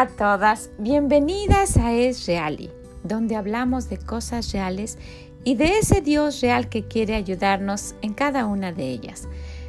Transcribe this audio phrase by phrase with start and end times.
[0.00, 2.70] A todas, bienvenidas a Es Reali,
[3.02, 4.96] donde hablamos de cosas reales
[5.42, 9.26] y de ese Dios real que quiere ayudarnos en cada una de ellas.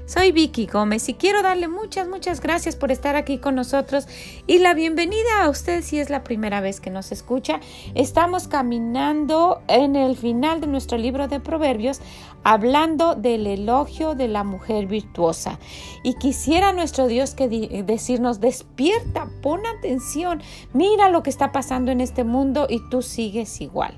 [0.09, 4.07] Soy Vicky Gómez y quiero darle muchas, muchas gracias por estar aquí con nosotros
[4.47, 7.59] y la bienvenida a usted si es la primera vez que nos escucha.
[7.93, 12.01] Estamos caminando en el final de nuestro libro de Proverbios
[12.43, 15.59] hablando del elogio de la mujer virtuosa.
[16.01, 17.47] Y quisiera nuestro Dios que
[17.85, 20.41] decirnos, despierta, pon atención,
[20.73, 23.95] mira lo que está pasando en este mundo y tú sigues igual.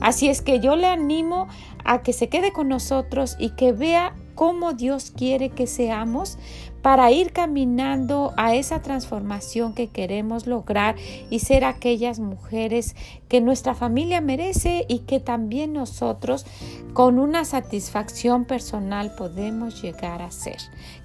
[0.00, 1.48] Así es que yo le animo
[1.82, 6.38] a que se quede con nosotros y que vea cómo Dios quiere que seamos
[6.82, 10.94] para ir caminando a esa transformación que queremos lograr
[11.30, 12.94] y ser aquellas mujeres
[13.28, 16.46] que nuestra familia merece y que también nosotros
[16.92, 20.58] con una satisfacción personal podemos llegar a ser.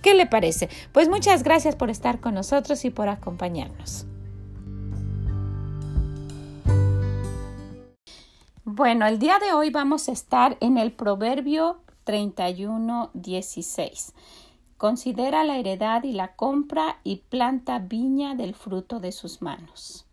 [0.04, 0.70] ¿Qué le parece?
[0.92, 4.06] Pues muchas gracias por estar con nosotros y por acompañarnos.
[8.64, 14.14] Bueno, el día de hoy vamos a estar en el proverbio 31, 16.
[14.78, 20.06] Considera la heredad y la compra y planta viña del fruto de sus manos.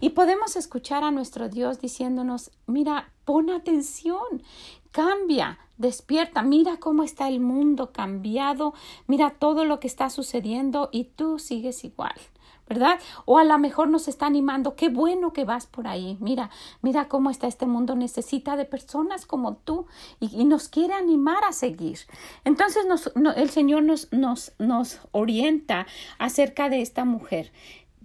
[0.00, 4.42] Y podemos escuchar a nuestro Dios diciéndonos, mira, pon atención,
[4.90, 8.74] cambia, despierta, mira cómo está el mundo cambiado,
[9.06, 12.14] mira todo lo que está sucediendo y tú sigues igual.
[12.68, 12.98] ¿Verdad?
[13.24, 17.08] O a lo mejor nos está animando, qué bueno que vas por ahí, mira, mira
[17.08, 19.86] cómo está este mundo, necesita de personas como tú
[20.20, 21.98] y, nos quiere animar a seguir.
[22.44, 22.84] Entonces
[23.36, 25.86] el Señor nos, nos, nos orienta
[26.18, 27.52] acerca de esta mujer.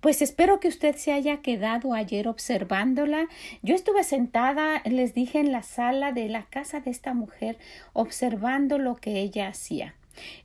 [0.02, 3.28] Pues espero que usted se haya quedado ayer observándola.
[3.64, 7.58] Yo estuve sentada, les dije, en la sala de la casa de esta mujer,
[7.94, 9.96] observando lo que ella hacía.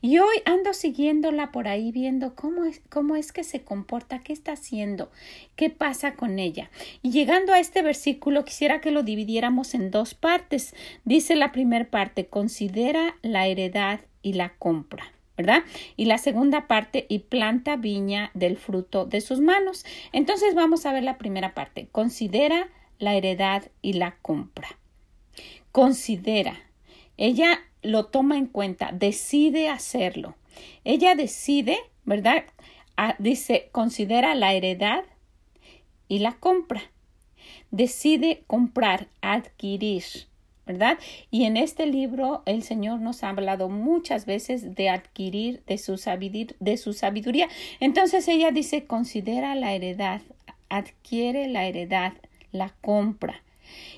[0.00, 4.32] Y hoy ando siguiéndola por ahí viendo cómo es, cómo es que se comporta, qué
[4.32, 5.10] está haciendo,
[5.56, 6.70] qué pasa con ella.
[7.02, 10.74] Y llegando a este versículo quisiera que lo dividiéramos en dos partes.
[11.04, 15.12] Dice la primera parte, considera la heredad y la compra.
[15.36, 15.62] ¿verdad?
[15.96, 19.84] Y la segunda parte, y planta viña del fruto de sus manos.
[20.12, 21.88] Entonces vamos a ver la primera parte.
[21.90, 22.68] Considera
[22.98, 24.68] la heredad y la compra.
[25.72, 26.60] Considera.
[27.16, 30.36] Ella lo toma en cuenta, decide hacerlo.
[30.84, 32.44] Ella decide, ¿verdad?
[32.96, 35.04] Ah, dice, considera la heredad
[36.08, 36.82] y la compra.
[37.70, 40.04] Decide comprar, adquirir,
[40.66, 40.98] ¿verdad?
[41.30, 46.00] Y en este libro el Señor nos ha hablado muchas veces de adquirir de su,
[46.60, 47.48] de su sabiduría.
[47.80, 50.20] Entonces ella dice, considera la heredad,
[50.68, 52.12] adquiere la heredad,
[52.52, 53.42] la compra.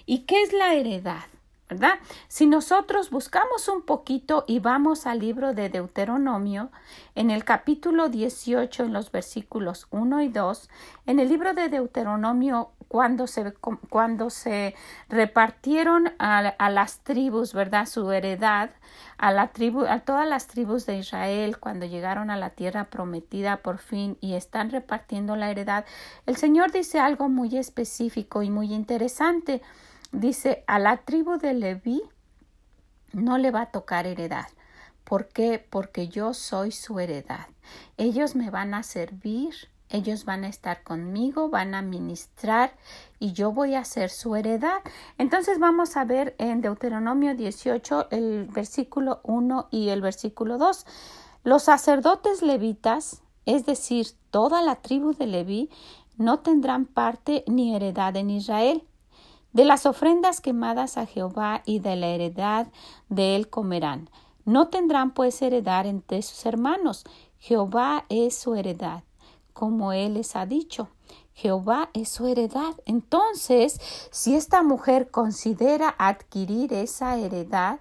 [0.07, 1.34] ¿Y qué es la heredad?
[1.69, 1.95] ¿Verdad?
[2.29, 6.71] Si nosotros buscamos un poquito y vamos al libro de Deuteronomio,
[7.15, 10.69] en el capítulo 18, en los versículos 1 y 2,
[11.07, 13.55] en el libro de Deuteronomio, cuando se,
[13.89, 14.75] cuando se
[15.09, 17.87] repartieron a, a las tribus, ¿verdad?
[17.87, 18.71] Su heredad,
[19.17, 23.57] a la tribu, a todas las tribus de Israel, cuando llegaron a la tierra prometida
[23.59, 25.87] por fin y están repartiendo la heredad,
[26.27, 29.63] el Señor dice algo muy específico y muy interesante
[30.15, 32.03] dice a la tribu de Leví
[33.13, 34.47] no le va a tocar heredad.
[35.05, 35.65] ¿Por qué?
[35.71, 37.47] Porque yo soy su heredad.
[37.97, 39.55] Ellos me van a servir,
[39.91, 42.75] ellos van a estar conmigo, van a ministrar
[43.19, 44.81] y yo voy a ser su heredad.
[45.19, 50.87] Entonces vamos a ver en Deuteronomio 18 el versículo 1 y el versículo 2.
[51.45, 55.71] Los sacerdotes levitas, es decir, toda la tribu de Leví,
[56.17, 58.85] no tendrán parte ni heredad en Israel
[59.55, 62.67] de las ofrendas quemadas a Jehová y de la heredad
[63.09, 64.11] de él comerán.
[64.45, 67.05] No tendrán pues heredad entre sus hermanos.
[67.39, 69.05] Jehová es su heredad,
[69.53, 70.89] como él les ha dicho.
[71.35, 72.75] Jehová es su heredad.
[72.85, 73.81] Entonces,
[74.11, 77.79] si esta mujer considera adquirir esa heredad,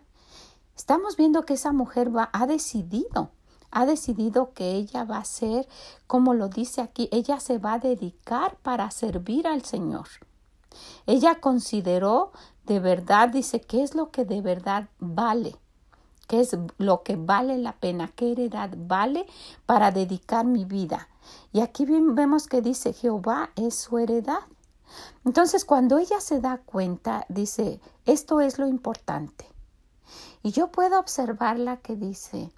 [0.78, 3.32] estamos viendo que esa mujer ha decidido,
[3.72, 5.68] ha decidido que ella va a ser,
[6.06, 10.08] como lo dice aquí, ella se va a dedicar para servir al Señor.
[11.06, 12.32] Ella consideró
[12.66, 15.58] de verdad, dice, ¿qué es lo que de verdad vale?
[16.28, 18.08] ¿Qué es lo que vale la pena?
[18.16, 19.26] ¿Qué heredad vale
[19.66, 21.10] para dedicar mi vida?
[21.52, 24.40] Y aquí vemos que dice, Jehová es su heredad.
[25.26, 29.46] Entonces, cuando ella se da cuenta, dice, esto es lo importante.
[30.42, 32.52] Y yo puedo observarla que dice,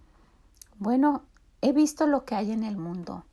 [0.77, 1.23] bueno,
[1.61, 3.23] he visto lo que hay en el mundo.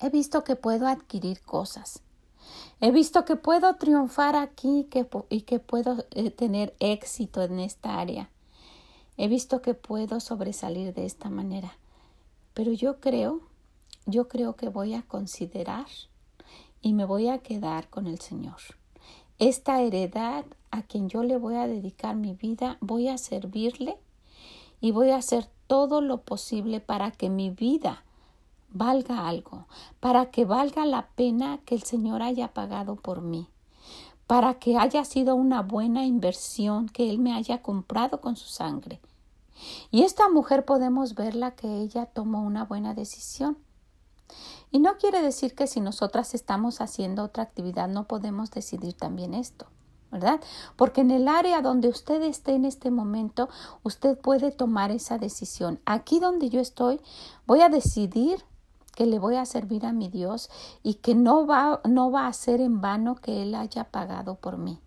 [0.00, 2.02] He visto que puedo adquirir cosas.
[2.80, 4.86] He visto que puedo triunfar aquí
[5.30, 8.30] y que puedo eh, tener éxito en esta área.
[9.16, 11.76] He visto que puedo sobresalir de esta manera.
[12.54, 13.40] Pero yo creo,
[14.06, 15.86] yo creo que voy a considerar
[16.80, 18.60] y me voy a quedar con el Señor.
[19.40, 23.96] Esta heredad a quien yo le voy a dedicar mi vida, voy a servirle
[24.80, 28.04] y voy a hacer todo lo posible para que mi vida
[28.70, 29.66] valga algo,
[30.00, 33.48] para que valga la pena que el Señor haya pagado por mí,
[34.26, 39.00] para que haya sido una buena inversión que Él me haya comprado con su sangre.
[39.90, 43.58] Y esta mujer podemos verla que ella tomó una buena decisión.
[44.70, 49.34] Y no quiere decir que si nosotras estamos haciendo otra actividad no podemos decidir también
[49.34, 49.66] esto.
[50.10, 50.40] ¿verdad?
[50.76, 53.48] Porque en el área donde usted esté en este momento,
[53.82, 55.80] usted puede tomar esa decisión.
[55.84, 57.00] Aquí donde yo estoy,
[57.46, 58.42] voy a decidir
[58.98, 60.50] que le voy a servir a mi Dios
[60.82, 64.58] y que no va, no va a ser en vano que Él haya pagado por
[64.58, 64.80] mí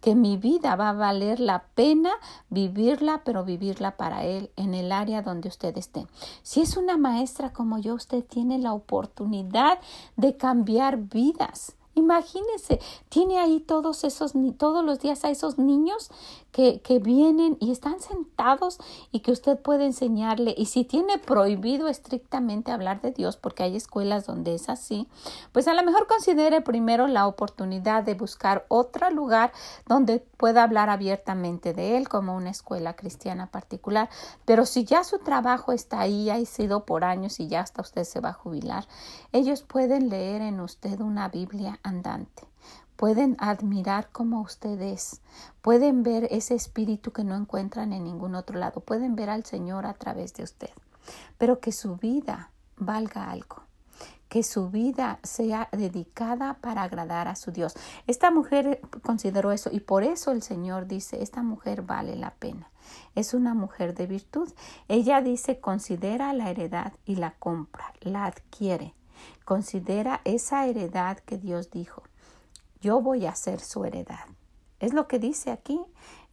[0.00, 2.12] que mi vida va a valer la pena
[2.48, 6.06] vivirla, pero vivirla para Él en el área donde usted esté.
[6.44, 9.80] Si es una maestra como yo, usted tiene la oportunidad
[10.16, 11.75] de cambiar vidas.
[11.96, 12.78] Imagínese,
[13.08, 16.10] tiene ahí todos esos, todos los días a esos niños
[16.52, 18.78] que, que, vienen y están sentados
[19.12, 20.54] y que usted puede enseñarle.
[20.58, 25.08] Y si tiene prohibido estrictamente hablar de Dios, porque hay escuelas donde es así,
[25.52, 29.52] pues a lo mejor considere primero la oportunidad de buscar otro lugar
[29.88, 34.08] donde pueda hablar abiertamente de Él, como una escuela cristiana particular.
[34.44, 38.04] Pero si ya su trabajo está ahí, ha sido por años y ya hasta usted
[38.04, 38.86] se va a jubilar,
[39.32, 42.44] ellos pueden leer en usted una Biblia andante.
[42.96, 45.20] Pueden admirar cómo usted es.
[45.60, 48.80] Pueden ver ese espíritu que no encuentran en ningún otro lado.
[48.80, 50.70] Pueden ver al Señor a través de usted.
[51.36, 53.65] Pero que su vida valga algo.
[54.28, 57.74] Que su vida sea dedicada para agradar a su Dios.
[58.06, 62.70] Esta mujer consideró eso y por eso el Señor dice, esta mujer vale la pena.
[63.14, 64.52] Es una mujer de virtud.
[64.88, 68.94] Ella dice, considera la heredad y la compra, la adquiere
[69.44, 72.02] Considera esa heredad que Dios dijo.
[72.80, 74.26] Yo voy a ser su heredad.
[74.80, 75.80] Es lo que dice aquí.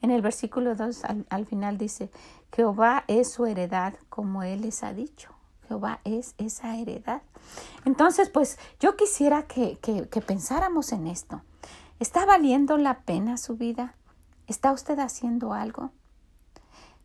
[0.02, 2.10] En el versículo 2 al, final dice,
[2.54, 5.30] Jehová es su heredad como Él les ha dicho.
[5.68, 7.22] Jehová es esa heredad.
[7.86, 11.42] Entonces, pues yo quisiera que, que, pensáramos en esto.
[12.00, 13.96] ¿Está valiendo la pena su vida?
[14.48, 15.92] ¿Está usted haciendo algo?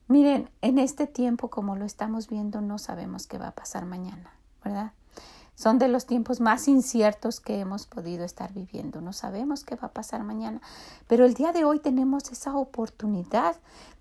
[0.07, 4.33] Miren, en este tiempo como lo estamos viendo no sabemos qué va a pasar mañana,
[4.65, 4.93] ¿verdad?
[5.59, 9.01] Son de los tiempos más inciertos que hemos podido estar viviendo.
[9.01, 10.61] No sabemos qué va a pasar mañana,
[11.09, 13.57] pero el día de hoy tenemos esa oportunidad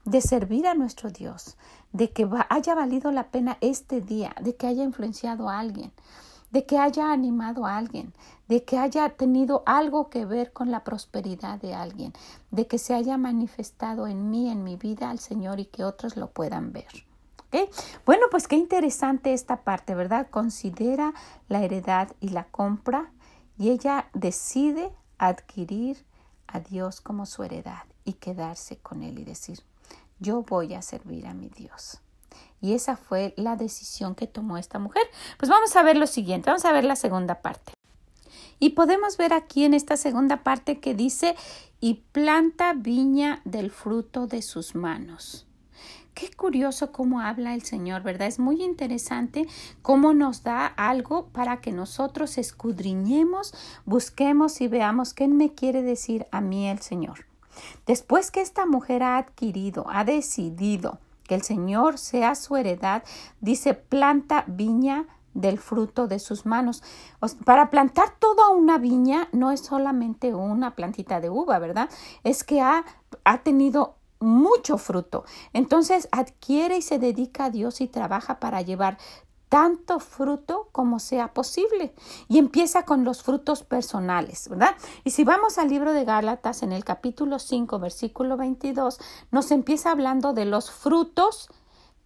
[0.06, 1.58] de servir a nuestro Dios,
[1.94, 5.92] de que haya valido la pena este día, de que haya influenciado a alguien,
[6.52, 8.14] de que haya animado a alguien,
[8.48, 12.14] de que haya tenido algo que ver con la prosperidad de alguien,
[12.52, 16.16] de que se haya manifestado en mí, en mi vida al Señor y que otros
[16.16, 16.88] lo puedan ver.
[18.06, 20.28] Bueno, pues qué interesante esta parte, ¿verdad?
[20.30, 21.14] Considera
[21.48, 23.12] la heredad y la compra
[23.58, 26.06] y ella decide adquirir
[26.46, 29.64] a Dios como su heredad y quedarse con Él y decir,
[30.20, 32.02] yo voy a servir a mi Dios.
[32.62, 35.04] Y esa fue la decisión que tomó esta mujer.
[35.38, 37.74] Pues vamos a ver lo siguiente, vamos a ver la segunda parte.
[38.60, 41.36] Y podemos ver aquí en esta segunda parte que dice,
[41.80, 45.46] y planta viña del fruto de sus manos.
[46.16, 48.28] Qué curioso cómo habla el Señor, ¿verdad?
[48.28, 49.46] Es muy interesante
[49.84, 53.54] cómo nos da algo para que nosotros escudriñemos,
[53.86, 57.28] busquemos y veamos qué me quiere decir a mí el Señor.
[57.86, 63.04] Después que esta mujer ha adquirido, ha decidido que el Señor sea su heredad,
[63.42, 66.82] dice planta viña del fruto de sus manos.
[67.46, 71.90] Para plantar toda una viña no es solamente una plantita de uva, ¿verdad?
[72.24, 72.84] Es que ha,
[73.24, 75.26] ha tenido mucho fruto.
[75.54, 78.98] Entonces adquiere y se dedica a Dios y trabaja para llevar
[79.50, 81.94] tanto fruto como sea posible.
[82.28, 84.76] Y empieza con los frutos personales, ¿verdad?
[85.04, 89.00] Y si vamos al libro de Gálatas en el capítulo 5, versículo 22,
[89.32, 91.50] nos empieza hablando de los frutos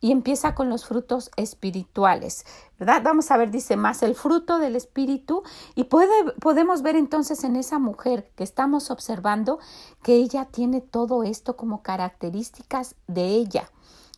[0.03, 2.43] y empieza con los frutos espirituales,
[2.79, 3.03] ¿verdad?
[3.03, 5.43] Vamos a ver, dice más el fruto del espíritu
[5.75, 9.59] y puede, podemos ver entonces en esa mujer que estamos observando
[10.01, 13.69] que ella tiene todo esto como características de ella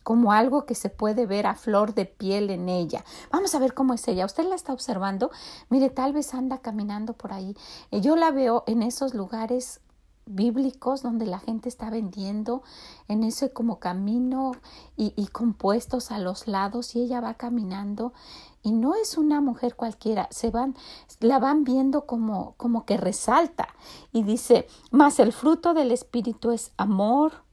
[0.04, 3.04] como algo que se puede ver a flor de piel en ella.
[3.32, 4.26] Vamos a ver cómo es ella.
[4.26, 5.32] Usted la está observando.
[5.70, 7.56] Mire, tal vez anda caminando por ahí.
[7.90, 9.80] Yo la veo en esos lugares
[10.26, 12.62] bíblicos donde la gente está vendiendo
[13.08, 14.52] en ese como camino
[14.96, 18.14] y, y compuestos a los lados y ella va caminando
[18.62, 20.74] y no es una mujer cualquiera, se van,
[21.20, 23.68] la van viendo como, como que resalta
[24.12, 27.44] y dice, más el fruto del espíritu es amor,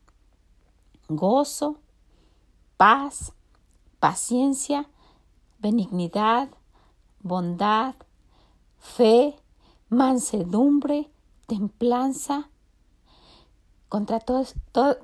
[1.10, 1.81] gozo,
[2.82, 3.34] paz,
[4.00, 4.90] paciencia,
[5.60, 6.50] benignidad,
[7.22, 7.94] bondad,
[8.80, 9.36] fe,
[9.90, 11.12] mansedumbre,
[11.46, 12.50] templanza.
[13.88, 14.20] Contra,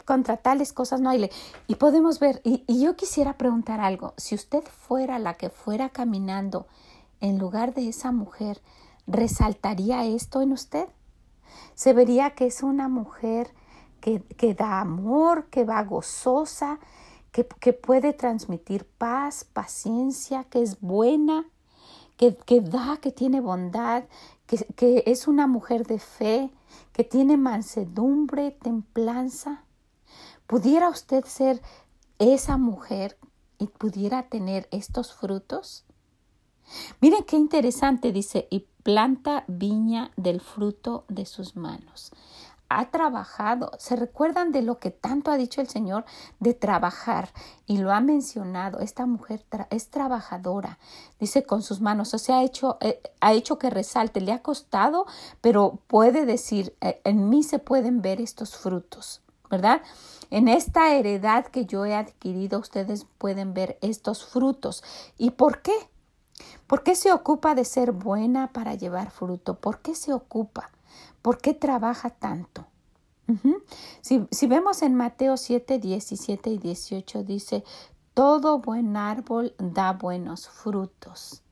[0.05, 1.29] contra tales cosas no hay ley.
[1.67, 5.89] Y podemos ver, y, y yo quisiera preguntar algo, si usted fuera la que fuera
[5.89, 6.65] caminando
[7.21, 8.59] en lugar de esa mujer,
[9.05, 10.87] ¿resaltaría esto en usted?
[11.75, 13.53] ¿Se vería que es una mujer
[14.01, 16.79] que, que da amor, que va gozosa,
[17.31, 21.45] que, que, puede transmitir paz, paciencia, que es buena,
[22.17, 24.05] que, que da, que tiene bondad,
[24.45, 26.51] que, que es una mujer de fe,
[26.93, 29.63] que tiene mansedumbre, templanza.
[30.47, 31.61] ¿Pudiera usted ser
[32.19, 33.17] esa mujer
[33.59, 35.85] y pudiera tener estos frutos?
[37.01, 42.11] Miren qué interesante, dice, y planta viña del fruto de sus manos.
[42.69, 43.71] Ha trabajado.
[43.79, 46.05] ¿Se recuerdan de lo que tanto ha dicho el Señor
[46.39, 47.29] de trabajar?
[47.65, 48.79] Y lo ha mencionado.
[48.79, 50.77] Esta mujer es trabajadora,
[51.19, 52.13] dice con sus manos.
[52.13, 54.21] O sea, ha hecho, eh, ha hecho que resalte.
[54.21, 55.05] Le ha costado,
[55.41, 59.81] pero puede decir, eh, en mí se pueden ver estos frutos, ¿verdad?
[60.29, 64.83] En esta heredad que yo he adquirido, ustedes pueden ver estos frutos.
[65.17, 65.73] ¿Y por qué?
[66.67, 69.55] ¿Por qué se ocupa de ser buena para llevar fruto?
[69.55, 70.69] ¿Por qué se ocupa?
[71.21, 72.65] ¿Por qué trabaja tanto?
[74.01, 77.63] si, vemos en Mateo 7, 17 y 18 dice,
[78.13, 81.43] todo buen árbol da buenos frutos.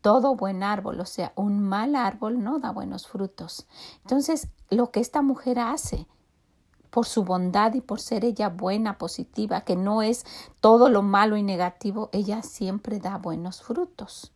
[0.00, 3.66] Todo buen árbol, o sea, un mal árbol no da buenos frutos.
[4.02, 6.06] Entonces, lo que esta mujer hace,
[6.90, 10.24] por su bondad y por ser ella buena, positiva, que no es
[10.60, 14.32] todo lo malo y negativo, ella siempre da buenos frutos.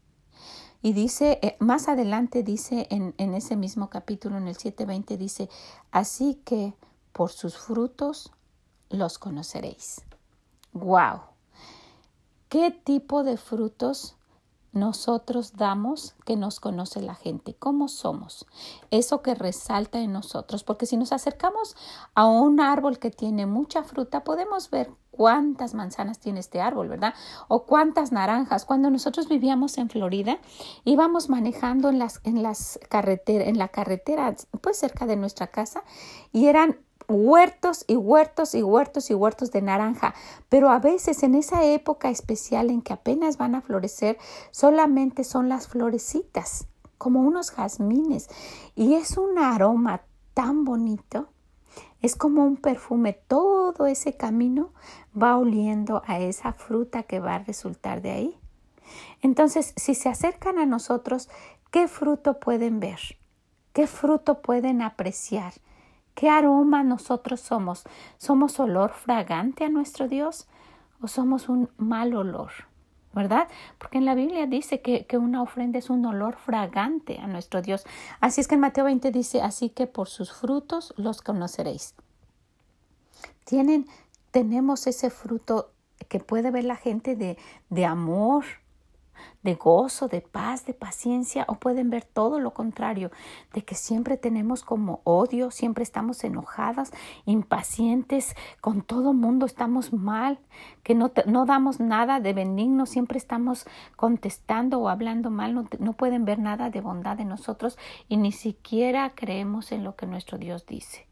[0.85, 5.49] Y dice, eh, más adelante dice en, en ese mismo capítulo, en el 7.20, dice,
[5.91, 6.75] así que
[7.15, 8.31] por sus frutos
[8.91, 10.03] los conoceréis.
[10.75, 11.23] ¡Wow!
[12.51, 14.19] ¿Qué tipo de frutos
[14.73, 18.45] nosotros damos que nos conoce la gente, cómo somos,
[18.91, 21.77] eso que resalta en nosotros, porque si nos acercamos
[22.15, 27.15] a un árbol que tiene mucha fruta, podemos ver cuántas manzanas tiene este árbol, ¿verdad?
[27.49, 28.65] O cuántas naranjas.
[28.65, 30.39] Cuando nosotros vivíamos en Florida,
[30.85, 35.83] íbamos manejando en las en las carreteras, en la carretera pues cerca de nuestra casa
[36.33, 36.79] y eran
[37.09, 40.15] huertos y huertos y huertos y huertos de naranja,
[40.49, 44.19] pero a veces en esa época especial en que apenas van a florecer,
[44.51, 46.67] solamente son las florecitas,
[46.99, 48.29] como unos jazmines,
[48.75, 50.03] y es un aroma
[50.33, 51.29] tan bonito,
[52.05, 54.75] es como un perfume, todo ese camino
[55.17, 58.39] va oliendo a esa fruta que va a resultar de ahí.
[59.23, 61.31] Entonces, si se acercan a nosotros,
[61.71, 63.01] ¿qué fruto pueden ver?
[63.73, 65.55] ¿Qué fruto pueden apreciar?
[66.15, 67.85] ¿Qué aroma nosotros somos?
[68.19, 70.47] ¿Somos olor fragante a nuestro Dios
[71.01, 72.53] o somos un mal olor?
[73.15, 73.49] ¿Verdad?
[73.79, 77.63] Porque en la Biblia dice que, que, una ofrenda es un olor fragante a nuestro
[77.63, 77.85] Dios.
[78.21, 81.95] Así es que en Mateo 20 dice, así que por sus frutos los conoceréis.
[83.45, 83.87] Tienen,
[84.31, 85.73] tenemos ese fruto
[86.09, 87.39] que puede ver la gente de,
[87.71, 88.45] de amor,
[89.43, 93.11] de gozo, de paz, de paciencia, o pueden ver todo lo contrario,
[93.53, 96.93] de que siempre tenemos como odio, siempre estamos enojadas,
[97.27, 100.39] impacientes, con todo mundo estamos mal,
[100.83, 103.67] que no, no damos nada de benigno, siempre estamos
[103.97, 107.79] contestando o hablando mal, no, no pueden ver nada de bondad en nosotros
[108.09, 111.07] y ni siquiera creemos en lo que nuestro Dios dice.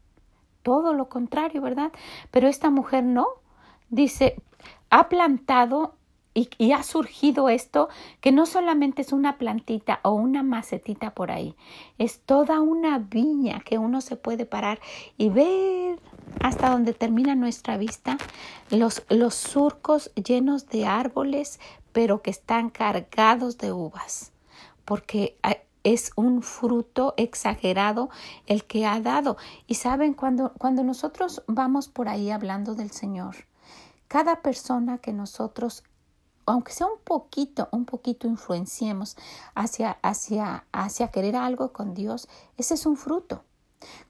[0.63, 1.91] Todo lo contrario, ¿verdad?
[2.31, 3.27] Pero esta mujer no.
[3.89, 4.41] Dice,
[4.89, 5.95] ha plantado
[6.33, 11.55] y, ha surgido esto que no solamente es una plantita o una macetita por ahí,
[11.97, 14.79] es toda una viña que uno se puede parar
[15.17, 15.99] y ver
[16.41, 18.17] hasta donde termina nuestra vista
[18.71, 21.59] los, los surcos llenos de árboles,
[21.91, 24.31] pero que están cargados de uvas,
[24.85, 25.37] porque
[25.83, 28.09] es un fruto exagerado
[28.47, 29.37] el que ha dado.
[29.67, 33.35] Y saben, cuando, cuando nosotros vamos por ahí hablando del Señor,
[34.07, 35.83] cada persona que nosotros
[36.45, 39.17] aunque sea un poquito, un poquito influenciemos
[39.55, 43.43] hacia, hacia, hacia querer algo con Dios, ese es un fruto.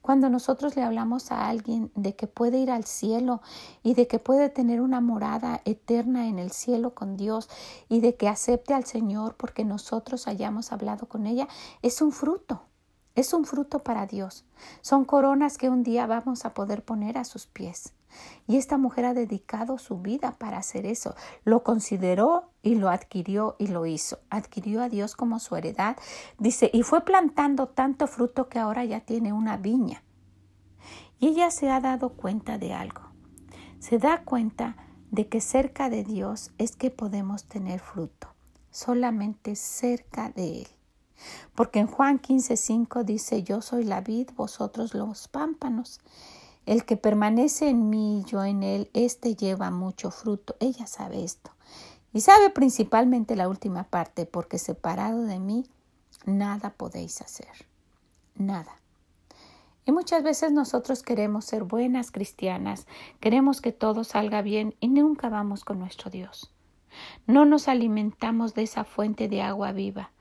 [0.01, 3.41] Cuando nosotros le hablamos a alguien de que puede ir al cielo
[3.81, 7.49] y de que puede tener una morada eterna en el cielo con Dios
[7.89, 11.47] y de que acepte al Señor porque nosotros hayamos hablado con ella,
[11.81, 12.61] es un fruto.
[13.15, 14.43] Es un fruto para Dios.
[14.81, 17.93] Son coronas que un día vamos a poder poner a sus pies.
[18.47, 21.15] Y esta mujer ha dedicado su vida para hacer eso.
[21.43, 24.19] Lo consideró y lo adquirió y lo hizo.
[24.29, 25.97] Adquirió a Dios como su heredad.
[26.39, 30.03] Dice, y fue plantando tanto fruto que ahora ya tiene una viña.
[31.19, 33.01] Y ella se ha dado cuenta de algo.
[33.79, 34.75] Se da cuenta
[35.11, 38.33] de que cerca de Dios es que podemos tener fruto.
[38.71, 40.67] Solamente cerca de Él.
[41.55, 46.01] Porque en Juan 15:5 dice, yo soy la vid, vosotros los pámpanos.
[46.65, 50.55] El que permanece en mí y yo en él, éste lleva mucho fruto.
[50.59, 51.51] Ella sabe esto.
[52.13, 55.65] Y sabe principalmente la última parte, porque separado de mí,
[56.25, 57.67] nada podéis hacer.
[58.35, 58.77] Nada.
[59.85, 62.87] Y muchas veces nosotros queremos ser buenas cristianas,
[63.19, 66.53] queremos que todo salga bien y nunca vamos con nuestro Dios.
[67.27, 70.12] No nos alimentamos de esa fuente de agua viva.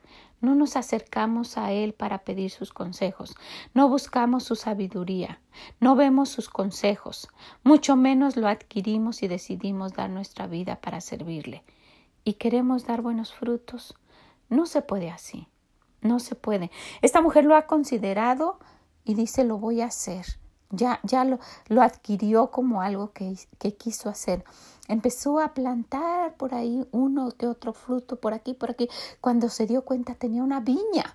[0.42, 3.37] No nos acercamos a Él para pedir sus consejos,
[3.75, 5.40] no buscamos su sabiduría,
[5.78, 7.28] no vemos sus consejos,
[7.62, 11.62] mucho menos lo adquirimos y decidimos dar nuestra vida para servirle.
[12.25, 13.94] Y queremos dar buenos frutos.
[14.49, 15.46] No se puede así,
[16.00, 16.72] no se puede.
[17.00, 18.58] Esta mujer lo ha considerado
[19.04, 20.26] y dice lo voy a hacer.
[20.73, 21.38] Ya, ya lo,
[21.69, 24.45] lo adquirió como algo que, que quiso hacer.
[24.88, 28.88] Empezó a plantar por ahí uno que otro fruto, por aquí, por aquí.
[29.21, 31.14] Cuando se dio cuenta tenía una viña,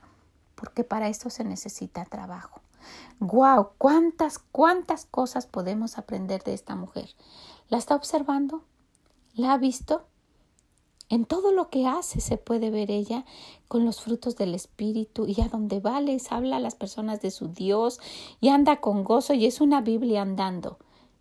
[0.56, 2.62] porque para eso se necesita trabajo.
[3.20, 3.72] ¡Guau!
[3.78, 7.10] ¿Cuántas, cuántas cosas podemos aprender de esta mujer?
[7.70, 8.64] ¿La está observando?
[9.34, 10.06] ¿La ha visto?
[11.10, 13.24] En todo lo que hace se puede ver ella
[13.68, 17.32] con los frutos del Espíritu y a donde va les habla a las personas de
[17.32, 18.00] su Dios
[18.42, 20.78] y anda con gozo y es una Biblia andando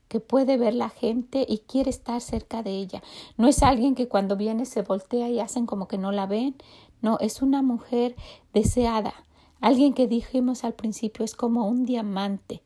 [0.09, 3.03] que puede ver la gente y quiere estar cerca de ella.
[3.37, 6.57] No es alguien que cuando viene se voltea y hacen como que no la ven.
[7.03, 8.15] No, es una mujer
[8.53, 9.15] deseada.
[9.61, 12.63] Alguien que dijimos al principio es como un diamante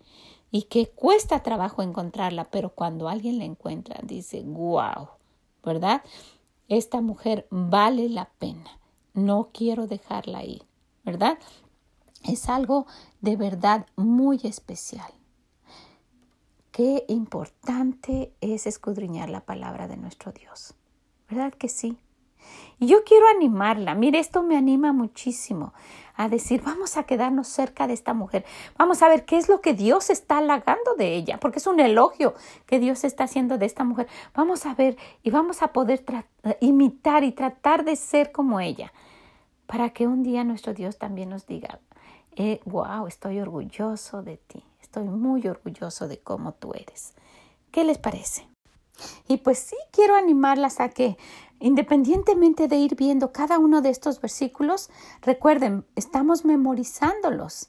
[0.51, 5.09] y que cuesta trabajo encontrarla, pero cuando alguien la encuentra dice, wow,
[5.65, 6.03] ¿verdad?
[6.71, 8.79] Esta mujer vale la pena,
[9.13, 10.65] no quiero dejarla ir,
[11.05, 11.37] ¿verdad?
[12.25, 12.87] Es algo
[13.21, 15.13] de verdad muy especial.
[16.71, 20.75] Qué importante es escudriñar la palabra de nuestro Dios,
[21.29, 21.99] ¿verdad que sí?
[22.79, 25.75] Y yo quiero animarla, mire, esto me anima muchísimo
[26.17, 28.45] a decir, vamos a quedarnos cerca de esta mujer,
[28.77, 31.81] vamos a ver qué es lo que Dios está halagando de ella, porque es un
[31.81, 32.35] elogio
[32.67, 34.07] que Dios está haciendo de esta mujer.
[34.35, 36.05] Vamos a ver y vamos a poder
[36.61, 38.93] imitar y tratar de ser como ella,
[39.67, 41.81] para que un día nuestro Dios también nos diga,
[42.37, 47.15] eh, wow, estoy orgulloso de ti, estoy muy orgulloso de cómo tú eres.
[47.71, 48.50] ¿Qué les parece?
[49.29, 51.17] Y pues sí quiero animarlas a que
[51.63, 54.89] Independientemente de ir viendo cada uno de estos versículos,
[55.21, 57.69] recuerden, estamos memorizándolos,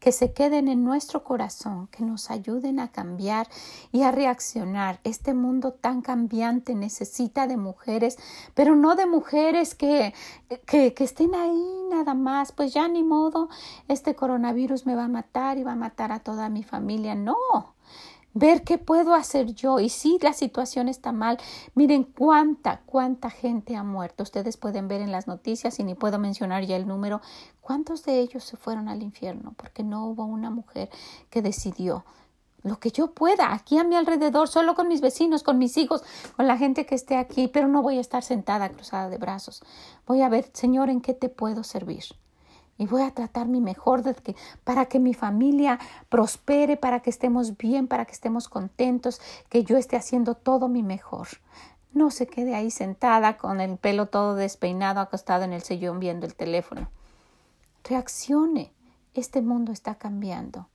[0.00, 3.48] que se queden en nuestro corazón, que nos ayuden a cambiar
[3.92, 5.00] y a reaccionar.
[5.04, 8.18] Este mundo tan cambiante necesita de mujeres,
[8.54, 10.14] pero no de mujeres que,
[10.66, 13.48] que, que estén ahí nada más, pues ya ni modo,
[13.86, 17.14] este coronavirus me va a matar y va a matar a toda mi familia.
[17.14, 17.36] No,
[18.34, 19.80] ver qué puedo hacer yo.
[19.80, 21.38] Y si la situación está mal,
[21.74, 24.22] miren cuánta, cuánta gente ha muerto.
[24.22, 27.20] Ustedes pueden ver en las noticias y ni puedo mencionar ya el número.
[27.60, 29.54] ¿Cuántos de ellos se fueron al infierno?
[29.56, 30.90] Porque no hubo una mujer
[31.30, 32.04] que decidió
[32.62, 36.02] lo que yo pueda, aquí a mi alrededor, solo con mis vecinos, con mis hijos,
[36.36, 39.62] con la gente que esté aquí, pero no voy a estar sentada cruzada de brazos.
[40.06, 42.04] Voy a ver, Señor, en qué te puedo servir
[42.78, 44.02] y voy a tratar mi mejor
[44.64, 49.76] para que mi familia prospere, para que estemos bien, para que estemos contentos, que yo
[49.76, 51.26] esté haciendo todo mi mejor.
[51.92, 56.24] No se quede ahí sentada con el pelo todo despeinado, acostado en el sillón viendo
[56.26, 56.88] el teléfono.
[57.82, 58.72] Reaccione.
[59.14, 60.68] Este mundo está cambiando.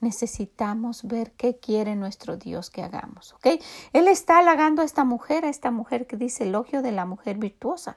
[0.00, 3.60] Necesitamos ver qué quiere nuestro Dios que hagamos, ¿ok?
[3.92, 7.38] Él está halagando a esta mujer, a esta mujer que dice elogio de la mujer
[7.38, 7.96] virtuosa.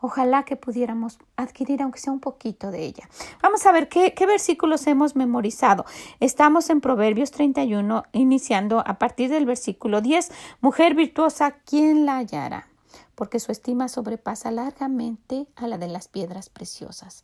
[0.00, 3.08] Ojalá que pudiéramos adquirir aunque sea un poquito de ella.
[3.42, 5.84] Vamos a ver qué, versículos hemos memorizado.
[6.20, 10.30] Estamos en Proverbios 31, iniciando a partir del versículo 10.
[10.60, 12.68] Mujer virtuosa, ¿quién la hallará?
[13.14, 17.20] Porque su estima sobrepasa largamente a la de las piedras preciosas.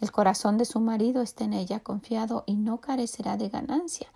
[0.00, 4.08] El corazón de su marido está en ella confiado y no carecerá de ganancia.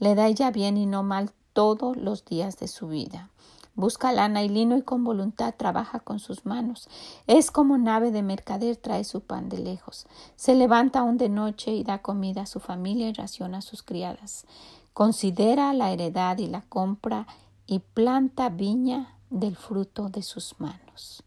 [0.00, 3.30] Le da ella bien y no mal todos los días de su vida.
[3.74, 6.88] Busca lana y lino y con voluntad trabaja con sus manos.
[7.26, 10.06] Es como nave de mercader trae su pan de lejos.
[10.36, 13.82] Se levanta aún de noche y da comida a su familia y raciona a sus
[13.82, 14.46] criadas.
[14.92, 17.26] Considera la heredad y la compra
[17.66, 21.24] y planta viña del fruto de sus manos.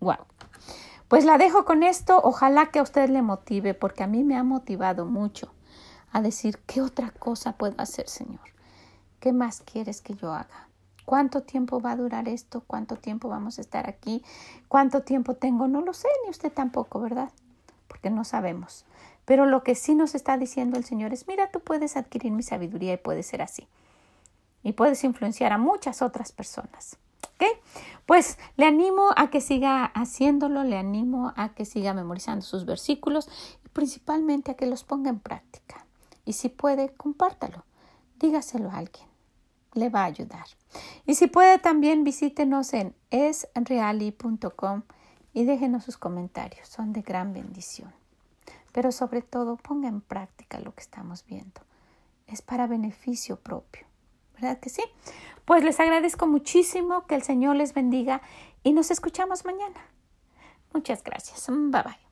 [0.00, 0.26] Wow.
[1.08, 2.20] Pues la dejo con esto.
[2.22, 5.50] Ojalá que a usted le motive, porque a mí me ha motivado mucho
[6.12, 8.40] a decir, ¿qué otra cosa puedo hacer, Señor?
[9.18, 10.68] ¿Qué más quieres que yo haga?
[11.04, 12.62] ¿Cuánto tiempo va a durar esto?
[12.66, 14.22] ¿Cuánto tiempo vamos a estar aquí?
[14.68, 15.68] ¿Cuánto tiempo tengo?
[15.68, 17.30] No lo sé, ni usted tampoco, ¿verdad?
[17.88, 18.84] Porque no sabemos.
[19.24, 22.42] Pero lo que sí nos está diciendo el Señor es, mira, tú puedes adquirir mi
[22.42, 23.66] sabiduría y puedes ser así.
[24.62, 26.96] Y puedes influenciar a muchas otras personas.
[27.34, 27.44] ¿Ok?
[28.06, 33.28] Pues le animo a que siga haciéndolo, le animo a que siga memorizando sus versículos
[33.64, 35.84] y principalmente a que los ponga en práctica.
[36.24, 37.64] Y si puede, compártalo,
[38.18, 39.06] dígaselo a alguien,
[39.74, 40.46] le va a ayudar.
[41.06, 44.82] Y si puede, también visítenos en esreali.com
[45.32, 47.92] y déjenos sus comentarios, son de gran bendición.
[48.72, 51.60] Pero sobre todo, ponga en práctica lo que estamos viendo.
[52.26, 53.86] Es para beneficio propio.
[54.34, 54.82] ¿Verdad que sí?
[55.44, 58.22] Pues les agradezco muchísimo, que el Señor les bendiga
[58.62, 59.80] y nos escuchamos mañana.
[60.72, 61.46] Muchas gracias.
[61.48, 62.03] Bye bye.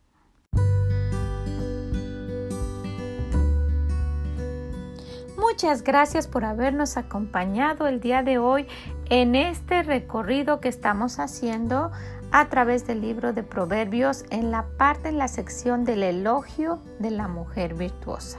[5.42, 8.68] Muchas gracias por habernos acompañado el día de hoy
[9.10, 11.90] en este recorrido que estamos haciendo
[12.30, 17.10] a través del libro de Proverbios en la parte, en la sección del elogio de
[17.10, 18.38] la mujer virtuosa.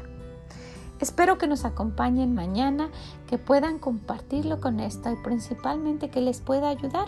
[1.02, 2.90] Espero que nos acompañen mañana,
[3.28, 7.08] que puedan compartirlo con esto y principalmente que les pueda ayudar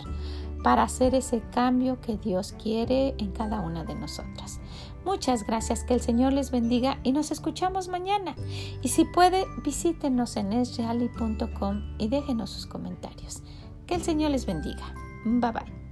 [0.62, 4.60] para hacer ese cambio que Dios quiere en cada una de nosotras.
[5.06, 8.34] Muchas gracias, que el Señor les bendiga y nos escuchamos mañana.
[8.82, 13.44] Y si puede, visítenos en esreali.com y déjenos sus comentarios.
[13.86, 14.92] Que el Señor les bendiga.
[15.24, 15.85] Bye bye.